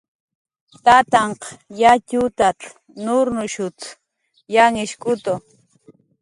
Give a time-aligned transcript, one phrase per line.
[0.85, 1.41] "Tatanhq
[1.79, 2.59] yatxutat""
[3.03, 3.79] nurnushunht""
[4.55, 5.33] yanhishkutu."